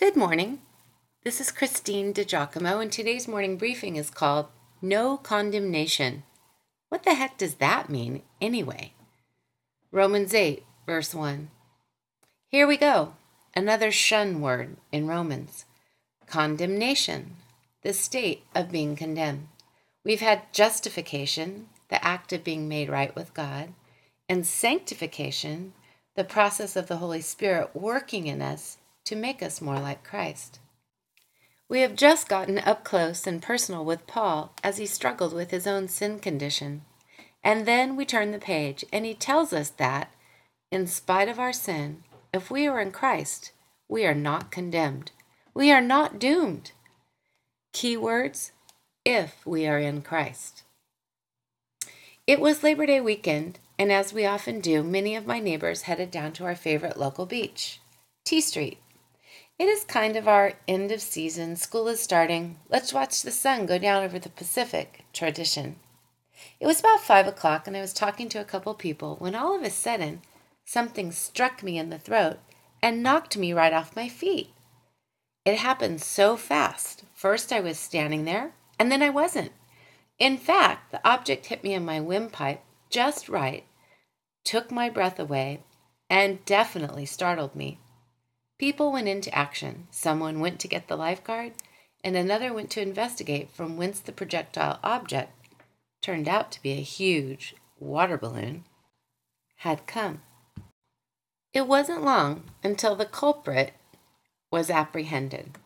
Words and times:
Good 0.00 0.16
morning. 0.16 0.62
This 1.24 1.42
is 1.42 1.52
Christine 1.52 2.14
DiGiacomo, 2.14 2.80
and 2.80 2.90
today's 2.90 3.28
morning 3.28 3.58
briefing 3.58 3.96
is 3.96 4.08
called 4.08 4.46
No 4.80 5.18
Condemnation. 5.18 6.22
What 6.88 7.02
the 7.02 7.12
heck 7.12 7.36
does 7.36 7.56
that 7.56 7.90
mean, 7.90 8.22
anyway? 8.40 8.94
Romans 9.92 10.32
8, 10.32 10.64
verse 10.86 11.14
1. 11.14 11.50
Here 12.48 12.66
we 12.66 12.78
go. 12.78 13.12
Another 13.54 13.90
shun 13.90 14.40
word 14.40 14.78
in 14.90 15.06
Romans 15.06 15.66
condemnation, 16.26 17.36
the 17.82 17.92
state 17.92 18.44
of 18.54 18.72
being 18.72 18.96
condemned. 18.96 19.48
We've 20.02 20.20
had 20.20 20.50
justification, 20.54 21.68
the 21.90 22.02
act 22.02 22.32
of 22.32 22.42
being 22.42 22.70
made 22.70 22.88
right 22.88 23.14
with 23.14 23.34
God, 23.34 23.74
and 24.30 24.46
sanctification, 24.46 25.74
the 26.16 26.24
process 26.24 26.74
of 26.74 26.86
the 26.86 26.96
Holy 26.96 27.20
Spirit 27.20 27.76
working 27.76 28.28
in 28.28 28.40
us 28.40 28.78
to 29.04 29.16
make 29.16 29.42
us 29.42 29.60
more 29.60 29.78
like 29.78 30.04
Christ. 30.04 30.60
We 31.68 31.80
have 31.80 31.94
just 31.94 32.28
gotten 32.28 32.58
up 32.58 32.84
close 32.84 33.26
and 33.26 33.40
personal 33.40 33.84
with 33.84 34.06
Paul 34.06 34.52
as 34.64 34.78
he 34.78 34.86
struggled 34.86 35.32
with 35.32 35.52
his 35.52 35.66
own 35.66 35.88
sin 35.88 36.18
condition. 36.18 36.82
And 37.44 37.64
then 37.64 37.96
we 37.96 38.04
turn 38.04 38.32
the 38.32 38.38
page, 38.38 38.84
and 38.92 39.06
he 39.06 39.14
tells 39.14 39.52
us 39.52 39.70
that, 39.70 40.12
in 40.70 40.86
spite 40.86 41.28
of 41.28 41.38
our 41.38 41.52
sin, 41.52 42.02
if 42.34 42.50
we 42.50 42.66
are 42.66 42.80
in 42.80 42.92
Christ, 42.92 43.52
we 43.88 44.04
are 44.04 44.14
not 44.14 44.50
condemned. 44.50 45.12
We 45.54 45.70
are 45.72 45.80
not 45.80 46.18
doomed. 46.18 46.72
Keywords 47.72 48.50
if 49.04 49.46
we 49.46 49.66
are 49.66 49.78
in 49.78 50.02
Christ. 50.02 50.64
It 52.26 52.40
was 52.40 52.62
Labor 52.62 52.86
Day 52.86 53.00
weekend, 53.00 53.58
and 53.78 53.90
as 53.90 54.12
we 54.12 54.26
often 54.26 54.60
do, 54.60 54.82
many 54.82 55.16
of 55.16 55.26
my 55.26 55.40
neighbors 55.40 55.82
headed 55.82 56.10
down 56.10 56.32
to 56.34 56.44
our 56.44 56.54
favorite 56.54 56.98
local 56.98 57.26
beach, 57.26 57.80
T 58.24 58.40
Street. 58.40 58.78
It 59.60 59.68
is 59.68 59.84
kind 59.84 60.16
of 60.16 60.26
our 60.26 60.54
end 60.66 60.90
of 60.90 61.02
season, 61.02 61.54
school 61.54 61.86
is 61.88 62.00
starting, 62.00 62.56
let's 62.70 62.94
watch 62.94 63.20
the 63.20 63.30
sun 63.30 63.66
go 63.66 63.76
down 63.76 64.02
over 64.02 64.18
the 64.18 64.30
Pacific 64.30 65.04
tradition. 65.12 65.76
It 66.58 66.66
was 66.66 66.80
about 66.80 67.02
five 67.02 67.26
o'clock, 67.26 67.66
and 67.66 67.76
I 67.76 67.82
was 67.82 67.92
talking 67.92 68.30
to 68.30 68.40
a 68.40 68.44
couple 68.46 68.72
people 68.72 69.16
when 69.18 69.34
all 69.34 69.54
of 69.54 69.62
a 69.62 69.68
sudden 69.68 70.22
something 70.64 71.12
struck 71.12 71.62
me 71.62 71.76
in 71.76 71.90
the 71.90 71.98
throat 71.98 72.38
and 72.82 73.02
knocked 73.02 73.36
me 73.36 73.52
right 73.52 73.74
off 73.74 73.94
my 73.94 74.08
feet. 74.08 74.48
It 75.44 75.58
happened 75.58 76.00
so 76.00 76.38
fast. 76.38 77.04
First, 77.12 77.52
I 77.52 77.60
was 77.60 77.78
standing 77.78 78.24
there, 78.24 78.54
and 78.78 78.90
then 78.90 79.02
I 79.02 79.10
wasn't. 79.10 79.52
In 80.18 80.38
fact, 80.38 80.90
the 80.90 81.06
object 81.06 81.44
hit 81.44 81.62
me 81.62 81.74
in 81.74 81.84
my 81.84 82.00
windpipe 82.00 82.62
just 82.88 83.28
right, 83.28 83.64
took 84.42 84.70
my 84.70 84.88
breath 84.88 85.20
away, 85.20 85.64
and 86.08 86.42
definitely 86.46 87.04
startled 87.04 87.54
me. 87.54 87.78
People 88.60 88.92
went 88.92 89.08
into 89.08 89.34
action. 89.34 89.88
Someone 89.90 90.38
went 90.38 90.60
to 90.60 90.68
get 90.68 90.86
the 90.86 90.94
lifeguard, 90.94 91.54
and 92.04 92.14
another 92.14 92.52
went 92.52 92.68
to 92.72 92.82
investigate 92.82 93.48
from 93.48 93.78
whence 93.78 94.00
the 94.00 94.12
projectile 94.12 94.78
object 94.84 95.32
turned 96.02 96.28
out 96.28 96.52
to 96.52 96.62
be 96.62 96.72
a 96.72 96.82
huge 96.82 97.54
water 97.78 98.18
balloon 98.18 98.64
had 99.56 99.86
come. 99.86 100.20
It 101.54 101.66
wasn't 101.66 102.04
long 102.04 102.50
until 102.62 102.94
the 102.94 103.06
culprit 103.06 103.72
was 104.50 104.68
apprehended. 104.68 105.56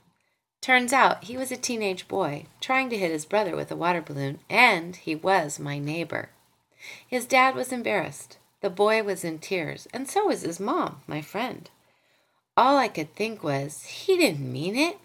Turns 0.62 0.92
out 0.92 1.24
he 1.24 1.36
was 1.36 1.50
a 1.50 1.56
teenage 1.56 2.06
boy 2.06 2.46
trying 2.60 2.90
to 2.90 2.96
hit 2.96 3.10
his 3.10 3.26
brother 3.26 3.56
with 3.56 3.72
a 3.72 3.76
water 3.76 4.02
balloon, 4.02 4.38
and 4.48 4.94
he 4.94 5.16
was 5.16 5.58
my 5.58 5.80
neighbor. 5.80 6.30
His 7.08 7.26
dad 7.26 7.56
was 7.56 7.72
embarrassed. 7.72 8.38
The 8.60 8.70
boy 8.70 9.02
was 9.02 9.24
in 9.24 9.40
tears, 9.40 9.88
and 9.92 10.08
so 10.08 10.26
was 10.26 10.42
his 10.42 10.60
mom, 10.60 11.00
my 11.08 11.20
friend. 11.20 11.68
All 12.56 12.76
I 12.76 12.88
could 12.88 13.14
think 13.14 13.42
was, 13.42 13.82
he 13.82 14.16
didn't 14.16 14.52
mean 14.52 14.76
it. 14.76 14.98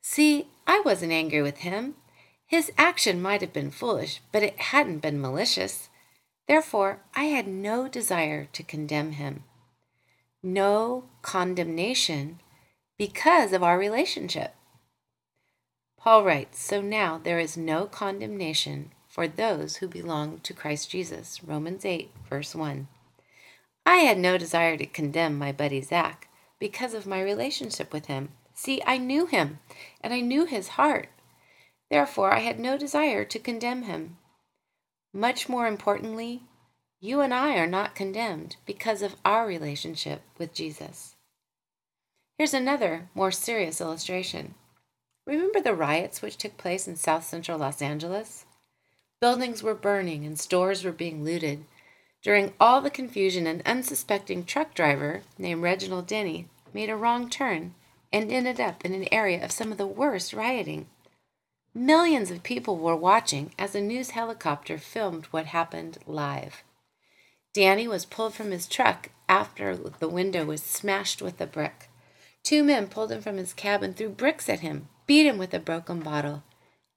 See, 0.00 0.48
I 0.66 0.80
wasn't 0.84 1.12
angry 1.12 1.42
with 1.42 1.58
him. 1.58 1.94
His 2.46 2.72
action 2.76 3.22
might 3.22 3.40
have 3.40 3.52
been 3.52 3.70
foolish, 3.70 4.20
but 4.32 4.42
it 4.42 4.58
hadn't 4.58 4.98
been 4.98 5.20
malicious. 5.20 5.88
Therefore, 6.48 7.00
I 7.14 7.24
had 7.24 7.46
no 7.46 7.88
desire 7.88 8.46
to 8.52 8.62
condemn 8.62 9.12
him. 9.12 9.44
No 10.42 11.04
condemnation 11.22 12.40
because 12.98 13.52
of 13.52 13.62
our 13.62 13.78
relationship. 13.78 14.54
Paul 15.98 16.24
writes, 16.24 16.60
So 16.60 16.80
now 16.80 17.18
there 17.18 17.38
is 17.38 17.56
no 17.56 17.86
condemnation 17.86 18.92
for 19.08 19.26
those 19.26 19.76
who 19.76 19.88
belong 19.88 20.38
to 20.40 20.54
Christ 20.54 20.90
Jesus. 20.90 21.42
Romans 21.42 21.84
8, 21.84 22.10
verse 22.28 22.54
1. 22.54 22.86
I 23.84 23.96
had 23.98 24.18
no 24.18 24.36
desire 24.38 24.76
to 24.76 24.86
condemn 24.86 25.36
my 25.36 25.52
buddy 25.52 25.80
Zach 25.80 26.25
because 26.58 26.94
of 26.94 27.06
my 27.06 27.22
relationship 27.22 27.92
with 27.92 28.06
him. 28.06 28.30
See, 28.54 28.82
I 28.86 28.98
knew 28.98 29.26
him, 29.26 29.58
and 30.00 30.14
I 30.14 30.20
knew 30.20 30.46
his 30.46 30.68
heart. 30.68 31.08
Therefore, 31.90 32.32
I 32.32 32.40
had 32.40 32.58
no 32.58 32.78
desire 32.78 33.24
to 33.24 33.38
condemn 33.38 33.82
him. 33.82 34.16
Much 35.12 35.48
more 35.48 35.66
importantly, 35.66 36.42
you 37.00 37.20
and 37.20 37.32
I 37.32 37.56
are 37.56 37.66
not 37.66 37.94
condemned 37.94 38.56
because 38.66 39.02
of 39.02 39.16
our 39.24 39.46
relationship 39.46 40.22
with 40.38 40.54
Jesus. 40.54 41.14
Here's 42.38 42.54
another, 42.54 43.08
more 43.14 43.30
serious 43.30 43.80
illustration. 43.80 44.54
Remember 45.26 45.60
the 45.60 45.74
riots 45.74 46.22
which 46.22 46.36
took 46.36 46.56
place 46.56 46.86
in 46.86 46.96
south 46.96 47.24
central 47.24 47.58
Los 47.58 47.82
Angeles? 47.82 48.46
Buildings 49.20 49.62
were 49.62 49.74
burning 49.74 50.24
and 50.24 50.38
stores 50.38 50.84
were 50.84 50.92
being 50.92 51.24
looted. 51.24 51.64
During 52.26 52.54
all 52.58 52.80
the 52.80 52.90
confusion, 52.90 53.46
an 53.46 53.62
unsuspecting 53.64 54.44
truck 54.44 54.74
driver 54.74 55.22
named 55.38 55.62
Reginald 55.62 56.08
Denny 56.08 56.48
made 56.74 56.90
a 56.90 56.96
wrong 56.96 57.30
turn 57.30 57.76
and 58.12 58.32
ended 58.32 58.58
up 58.58 58.84
in 58.84 58.92
an 58.92 59.06
area 59.12 59.44
of 59.44 59.52
some 59.52 59.70
of 59.70 59.78
the 59.78 59.86
worst 59.86 60.32
rioting. 60.32 60.88
Millions 61.72 62.32
of 62.32 62.42
people 62.42 62.78
were 62.78 62.96
watching 62.96 63.52
as 63.60 63.76
a 63.76 63.80
news 63.80 64.10
helicopter 64.10 64.76
filmed 64.76 65.26
what 65.26 65.46
happened 65.46 65.98
live. 66.04 66.64
Danny 67.54 67.86
was 67.86 68.04
pulled 68.04 68.34
from 68.34 68.50
his 68.50 68.66
truck 68.66 69.10
after 69.28 69.76
the 69.76 70.08
window 70.08 70.44
was 70.44 70.64
smashed 70.64 71.22
with 71.22 71.40
a 71.40 71.46
brick. 71.46 71.88
Two 72.42 72.64
men 72.64 72.88
pulled 72.88 73.12
him 73.12 73.22
from 73.22 73.36
his 73.36 73.54
cab 73.54 73.84
and 73.84 73.96
threw 73.96 74.08
bricks 74.08 74.48
at 74.48 74.66
him, 74.66 74.88
beat 75.06 75.28
him 75.28 75.38
with 75.38 75.54
a 75.54 75.60
broken 75.60 76.00
bottle, 76.00 76.42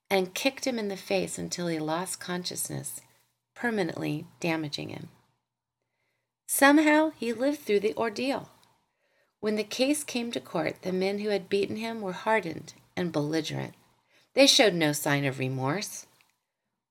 and 0.09 0.33
kicked 0.33 0.65
him 0.65 0.79
in 0.79 0.87
the 0.87 0.97
face 0.97 1.37
until 1.37 1.67
he 1.67 1.77
lost 1.77 2.19
consciousness, 2.19 3.01
permanently 3.53 4.25
damaging 4.39 4.89
him. 4.89 5.09
Somehow 6.51 7.11
he 7.11 7.31
lived 7.31 7.59
through 7.59 7.81
the 7.81 7.95
ordeal. 7.95 8.49
When 9.39 9.55
the 9.55 9.63
case 9.63 10.03
came 10.03 10.31
to 10.31 10.39
court, 10.39 10.81
the 10.81 10.91
men 10.91 11.19
who 11.19 11.29
had 11.29 11.47
beaten 11.47 11.75
him 11.75 12.01
were 12.01 12.11
hardened 12.11 12.73
and 12.97 13.11
belligerent. 13.11 13.75
They 14.33 14.47
showed 14.47 14.73
no 14.73 14.91
sign 14.91 15.25
of 15.25 15.37
remorse. 15.37 16.07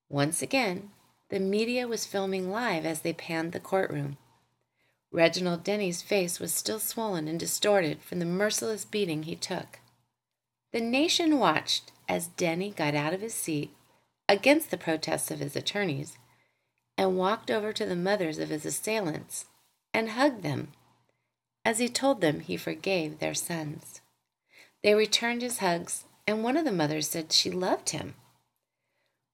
Once 0.07 0.41
again, 0.41 0.91
the 1.27 1.41
media 1.41 1.89
was 1.89 2.05
filming 2.05 2.49
live 2.49 2.85
as 2.85 3.01
they 3.01 3.11
panned 3.11 3.51
the 3.51 3.59
courtroom. 3.59 4.17
Reginald 5.11 5.65
Denny's 5.65 6.01
face 6.01 6.39
was 6.39 6.53
still 6.53 6.79
swollen 6.79 7.27
and 7.27 7.37
distorted 7.37 8.01
from 8.01 8.19
the 8.19 8.25
merciless 8.25 8.85
beating 8.85 9.23
he 9.23 9.35
took. 9.35 9.79
The 10.71 10.79
nation 10.79 11.37
watched 11.37 11.91
as 12.07 12.27
Denny 12.27 12.71
got 12.71 12.95
out 12.95 13.13
of 13.13 13.19
his 13.19 13.33
seat 13.33 13.75
against 14.29 14.71
the 14.71 14.77
protests 14.77 15.29
of 15.31 15.39
his 15.39 15.57
attorneys 15.57 16.17
and 16.97 17.17
walked 17.17 17.51
over 17.51 17.71
to 17.73 17.85
the 17.85 17.95
mothers 17.95 18.39
of 18.39 18.49
his 18.49 18.65
assailants 18.65 19.45
and 19.93 20.11
hugged 20.11 20.43
them 20.43 20.69
as 21.65 21.79
he 21.79 21.89
told 21.89 22.21
them 22.21 22.39
he 22.39 22.57
forgave 22.57 23.19
their 23.19 23.33
sons. 23.33 24.01
They 24.83 24.93
returned 24.93 25.41
his 25.41 25.59
hugs, 25.59 26.05
and 26.25 26.43
one 26.43 26.57
of 26.57 26.65
the 26.65 26.71
mothers 26.71 27.09
said 27.09 27.31
she 27.31 27.51
loved 27.51 27.89
him. 27.89 28.15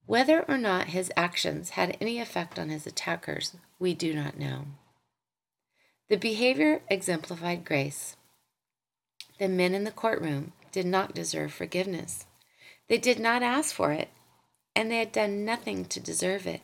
Whether 0.06 0.44
or 0.48 0.58
not 0.58 0.88
his 0.88 1.12
actions 1.16 1.72
had 1.72 1.98
any 2.02 2.20
effect 2.20 2.58
on 2.58 2.70
his 2.70 2.88
attackers, 2.88 3.56
we 3.80 3.94
do 3.94 4.14
not 4.14 4.38
know. 4.40 4.66
The 6.10 6.18
behavior 6.18 6.82
exemplified 6.90 7.66
grace. 7.66 8.16
The 9.40 9.48
men 9.48 9.74
in 9.74 9.84
the 9.84 9.92
courtroom 9.92 10.54
did 10.72 10.86
not 10.86 11.16
deserve 11.16 11.54
forgiveness. 11.54 12.26
They 12.88 12.98
did 12.98 13.20
not 13.20 13.44
ask 13.44 13.74
for 13.74 13.92
it, 13.92 14.10
and 14.76 14.92
they 14.92 14.98
had 14.98 15.12
done 15.12 15.46
nothing 15.46 15.86
to 15.86 16.00
deserve 16.00 16.46
it 16.46 16.62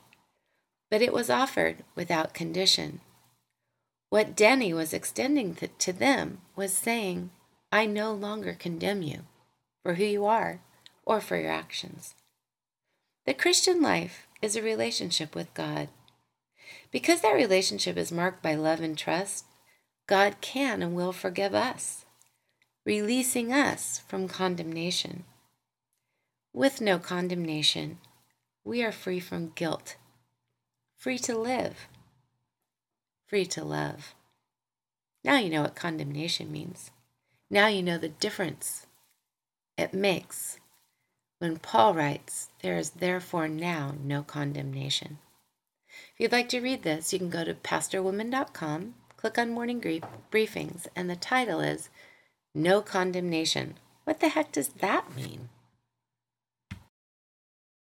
but 0.91 1.01
it 1.01 1.13
was 1.13 1.29
offered 1.29 1.77
without 1.95 2.35
condition. 2.35 2.99
What 4.11 4.35
Denny 4.35 4.73
was 4.73 4.91
extending 4.91 5.55
to 5.55 5.93
them 5.93 6.41
was 6.53 6.73
saying, 6.73 7.31
I 7.71 7.85
no 7.85 8.11
longer 8.13 8.51
condemn 8.51 9.01
you 9.01 9.21
for 9.83 9.93
who 9.93 10.03
you 10.03 10.25
are 10.25 10.59
or 11.05 11.21
for 11.21 11.37
your 11.37 11.49
actions. 11.49 12.13
The 13.25 13.33
Christian 13.33 13.81
life 13.81 14.27
is 14.41 14.57
a 14.57 14.61
relationship 14.61 15.33
with 15.33 15.53
God. 15.53 15.87
Because 16.91 17.21
that 17.21 17.31
relationship 17.31 17.95
is 17.95 18.11
marked 18.11 18.43
by 18.43 18.53
love 18.53 18.81
and 18.81 18.97
trust, 18.97 19.45
God 20.07 20.41
can 20.41 20.81
and 20.81 20.93
will 20.93 21.13
forgive 21.13 21.55
us, 21.55 22.03
releasing 22.85 23.53
us 23.53 24.01
from 24.09 24.27
condemnation. 24.27 25.23
With 26.51 26.81
no 26.81 26.99
condemnation, 26.99 27.99
we 28.65 28.83
are 28.83 28.91
free 28.91 29.21
from 29.21 29.53
guilt 29.55 29.95
free 30.97 31.17
to 31.17 31.35
live, 31.35 31.87
free 33.31 33.45
to 33.45 33.63
love. 33.63 34.13
Now 35.23 35.37
you 35.37 35.49
know 35.49 35.61
what 35.61 35.73
condemnation 35.73 36.51
means. 36.51 36.91
Now 37.49 37.67
you 37.67 37.81
know 37.81 37.97
the 37.97 38.09
difference 38.09 38.87
it 39.77 39.93
makes 39.93 40.59
when 41.39 41.57
Paul 41.57 41.93
writes, 41.93 42.49
There 42.61 42.77
is 42.77 42.89
therefore 42.89 43.47
now 43.47 43.95
no 44.03 44.21
condemnation. 44.21 45.19
If 45.87 46.19
you'd 46.19 46.33
like 46.33 46.49
to 46.49 46.59
read 46.59 46.83
this, 46.83 47.13
you 47.13 47.19
can 47.19 47.29
go 47.29 47.45
to 47.45 47.53
pastorwoman.com, 47.53 48.95
click 49.15 49.37
on 49.37 49.51
Morning 49.51 49.79
Briefings, 50.29 50.87
and 50.93 51.09
the 51.09 51.15
title 51.15 51.61
is 51.61 51.89
No 52.53 52.81
Condemnation. 52.81 53.75
What 54.03 54.19
the 54.19 54.27
heck 54.27 54.51
does 54.51 54.67
that 54.81 55.15
mean? 55.15 55.47